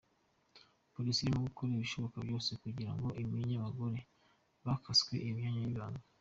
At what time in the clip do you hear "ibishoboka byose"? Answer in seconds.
1.71-2.49